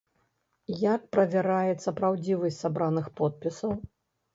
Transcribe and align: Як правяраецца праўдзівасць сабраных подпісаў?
Як 0.93 1.01
правяраецца 1.17 1.95
праўдзівасць 2.03 2.61
сабраных 2.67 3.05
подпісаў? 3.23 3.83